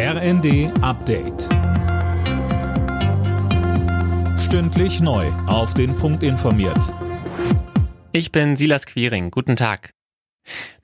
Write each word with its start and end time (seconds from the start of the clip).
RND 0.00 0.70
Update. 0.80 1.48
Stündlich 4.38 5.00
neu. 5.00 5.26
Auf 5.48 5.74
den 5.74 5.96
Punkt 5.96 6.22
informiert. 6.22 6.94
Ich 8.12 8.30
bin 8.30 8.54
Silas 8.54 8.86
Quiring. 8.86 9.32
Guten 9.32 9.56
Tag. 9.56 9.90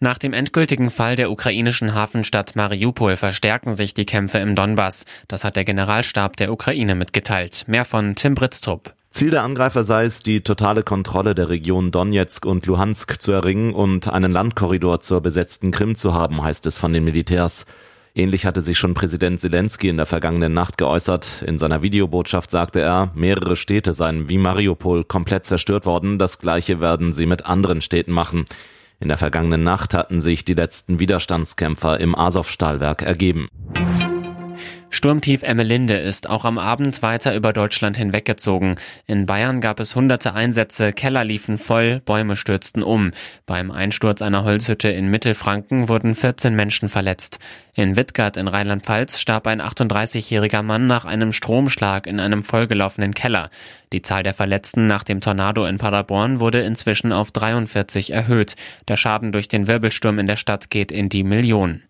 Nach 0.00 0.18
dem 0.18 0.32
endgültigen 0.32 0.90
Fall 0.90 1.14
der 1.14 1.30
ukrainischen 1.30 1.94
Hafenstadt 1.94 2.56
Mariupol 2.56 3.14
verstärken 3.14 3.76
sich 3.76 3.94
die 3.94 4.04
Kämpfe 4.04 4.38
im 4.38 4.56
Donbass. 4.56 5.04
Das 5.28 5.44
hat 5.44 5.54
der 5.54 5.64
Generalstab 5.64 6.36
der 6.36 6.50
Ukraine 6.50 6.96
mitgeteilt. 6.96 7.66
Mehr 7.68 7.84
von 7.84 8.16
Tim 8.16 8.34
Britztrup. 8.34 8.94
Ziel 9.10 9.30
der 9.30 9.44
Angreifer 9.44 9.84
sei 9.84 10.06
es, 10.06 10.24
die 10.24 10.40
totale 10.40 10.82
Kontrolle 10.82 11.36
der 11.36 11.50
Region 11.50 11.92
Donetsk 11.92 12.44
und 12.44 12.66
Luhansk 12.66 13.22
zu 13.22 13.30
erringen 13.30 13.74
und 13.74 14.08
einen 14.08 14.32
Landkorridor 14.32 15.02
zur 15.02 15.20
besetzten 15.20 15.70
Krim 15.70 15.94
zu 15.94 16.12
haben, 16.14 16.42
heißt 16.42 16.66
es 16.66 16.78
von 16.78 16.92
den 16.92 17.04
Militärs. 17.04 17.64
Ähnlich 18.16 18.46
hatte 18.46 18.62
sich 18.62 18.78
schon 18.78 18.94
Präsident 18.94 19.40
Zelensky 19.40 19.88
in 19.88 19.96
der 19.96 20.06
vergangenen 20.06 20.54
Nacht 20.54 20.78
geäußert. 20.78 21.42
In 21.44 21.58
seiner 21.58 21.82
Videobotschaft 21.82 22.48
sagte 22.48 22.80
er, 22.80 23.10
mehrere 23.16 23.56
Städte 23.56 23.92
seien 23.92 24.28
wie 24.28 24.38
Mariupol 24.38 25.02
komplett 25.02 25.46
zerstört 25.46 25.84
worden. 25.84 26.16
Das 26.16 26.38
gleiche 26.38 26.80
werden 26.80 27.12
sie 27.12 27.26
mit 27.26 27.46
anderen 27.46 27.80
Städten 27.80 28.12
machen. 28.12 28.46
In 29.00 29.08
der 29.08 29.18
vergangenen 29.18 29.64
Nacht 29.64 29.94
hatten 29.94 30.20
sich 30.20 30.44
die 30.44 30.54
letzten 30.54 31.00
Widerstandskämpfer 31.00 31.98
im 31.98 32.14
Azov-Stahlwerk 32.14 33.02
ergeben. 33.02 33.48
Sturmtief 35.04 35.42
Emmelinde 35.42 35.98
ist 35.98 36.30
auch 36.30 36.46
am 36.46 36.56
Abend 36.56 37.02
weiter 37.02 37.34
über 37.34 37.52
Deutschland 37.52 37.98
hinweggezogen. 37.98 38.76
In 39.06 39.26
Bayern 39.26 39.60
gab 39.60 39.78
es 39.78 39.94
hunderte 39.94 40.32
Einsätze, 40.32 40.94
Keller 40.94 41.24
liefen 41.24 41.58
voll, 41.58 42.00
Bäume 42.00 42.36
stürzten 42.36 42.82
um. 42.82 43.10
Beim 43.44 43.70
Einsturz 43.70 44.22
einer 44.22 44.44
Holzhütte 44.44 44.88
in 44.88 45.10
Mittelfranken 45.10 45.90
wurden 45.90 46.14
14 46.14 46.56
Menschen 46.56 46.88
verletzt. 46.88 47.38
In 47.74 47.96
Wittgart 47.96 48.38
in 48.38 48.48
Rheinland-Pfalz 48.48 49.20
starb 49.20 49.46
ein 49.46 49.60
38-jähriger 49.60 50.62
Mann 50.62 50.86
nach 50.86 51.04
einem 51.04 51.34
Stromschlag 51.34 52.06
in 52.06 52.18
einem 52.18 52.42
vollgelaufenen 52.42 53.12
Keller. 53.12 53.50
Die 53.92 54.00
Zahl 54.00 54.22
der 54.22 54.32
Verletzten 54.32 54.86
nach 54.86 55.04
dem 55.04 55.20
Tornado 55.20 55.66
in 55.66 55.76
Paderborn 55.76 56.40
wurde 56.40 56.62
inzwischen 56.62 57.12
auf 57.12 57.30
43 57.30 58.10
erhöht. 58.10 58.54
Der 58.88 58.96
Schaden 58.96 59.32
durch 59.32 59.48
den 59.48 59.66
Wirbelsturm 59.66 60.18
in 60.18 60.28
der 60.28 60.36
Stadt 60.36 60.70
geht 60.70 60.90
in 60.90 61.10
die 61.10 61.24
Millionen. 61.24 61.82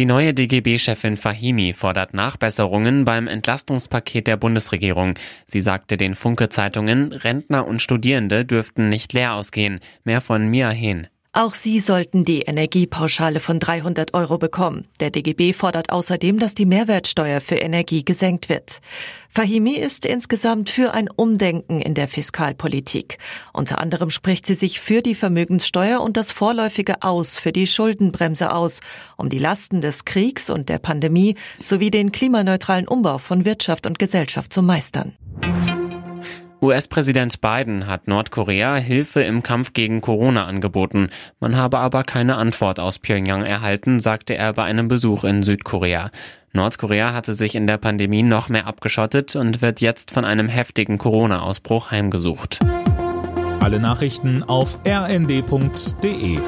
Die 0.00 0.06
neue 0.06 0.32
DGB-Chefin 0.32 1.18
Fahimi 1.18 1.74
fordert 1.74 2.14
Nachbesserungen 2.14 3.04
beim 3.04 3.28
Entlastungspaket 3.28 4.28
der 4.28 4.38
Bundesregierung. 4.38 5.12
Sie 5.44 5.60
sagte 5.60 5.98
den 5.98 6.14
Funke-Zeitungen, 6.14 7.12
Rentner 7.12 7.66
und 7.66 7.82
Studierende 7.82 8.46
dürften 8.46 8.88
nicht 8.88 9.12
leer 9.12 9.34
ausgehen. 9.34 9.80
Mehr 10.04 10.22
von 10.22 10.48
Mia 10.48 10.70
Hehn. 10.70 11.08
Auch 11.32 11.54
sie 11.54 11.78
sollten 11.78 12.24
die 12.24 12.40
Energiepauschale 12.40 13.38
von 13.38 13.60
300 13.60 14.14
Euro 14.14 14.36
bekommen. 14.36 14.88
Der 14.98 15.10
DGB 15.10 15.52
fordert 15.52 15.90
außerdem, 15.90 16.40
dass 16.40 16.56
die 16.56 16.66
Mehrwertsteuer 16.66 17.40
für 17.40 17.54
Energie 17.54 18.04
gesenkt 18.04 18.48
wird. 18.48 18.80
Fahimi 19.28 19.74
ist 19.74 20.06
insgesamt 20.06 20.70
für 20.70 20.92
ein 20.92 21.08
Umdenken 21.08 21.80
in 21.80 21.94
der 21.94 22.08
Fiskalpolitik. 22.08 23.18
Unter 23.52 23.78
anderem 23.78 24.10
spricht 24.10 24.44
sie 24.44 24.56
sich 24.56 24.80
für 24.80 25.02
die 25.02 25.14
Vermögenssteuer 25.14 26.00
und 26.00 26.16
das 26.16 26.32
vorläufige 26.32 27.02
Aus 27.02 27.38
für 27.38 27.52
die 27.52 27.68
Schuldenbremse 27.68 28.52
aus, 28.52 28.80
um 29.16 29.28
die 29.28 29.38
Lasten 29.38 29.80
des 29.80 30.04
Kriegs 30.04 30.50
und 30.50 30.68
der 30.68 30.80
Pandemie 30.80 31.36
sowie 31.62 31.92
den 31.92 32.10
klimaneutralen 32.10 32.88
Umbau 32.88 33.18
von 33.18 33.44
Wirtschaft 33.44 33.86
und 33.86 34.00
Gesellschaft 34.00 34.52
zu 34.52 34.62
meistern. 34.62 35.12
US-Präsident 36.62 37.40
Biden 37.40 37.86
hat 37.86 38.06
Nordkorea 38.06 38.76
Hilfe 38.76 39.22
im 39.22 39.42
Kampf 39.42 39.72
gegen 39.72 40.02
Corona 40.02 40.44
angeboten. 40.44 41.08
Man 41.40 41.56
habe 41.56 41.78
aber 41.78 42.02
keine 42.02 42.36
Antwort 42.36 42.78
aus 42.78 42.98
Pyongyang 42.98 43.44
erhalten, 43.44 43.98
sagte 43.98 44.36
er 44.36 44.52
bei 44.52 44.64
einem 44.64 44.88
Besuch 44.88 45.24
in 45.24 45.42
Südkorea. 45.42 46.10
Nordkorea 46.52 47.14
hatte 47.14 47.32
sich 47.32 47.54
in 47.54 47.66
der 47.66 47.78
Pandemie 47.78 48.22
noch 48.22 48.48
mehr 48.50 48.66
abgeschottet 48.66 49.36
und 49.36 49.62
wird 49.62 49.80
jetzt 49.80 50.10
von 50.10 50.24
einem 50.24 50.48
heftigen 50.48 50.98
Corona-Ausbruch 50.98 51.90
heimgesucht. 51.90 52.60
Alle 53.60 53.80
Nachrichten 53.80 54.42
auf 54.42 54.78
rnd.de 54.86 56.38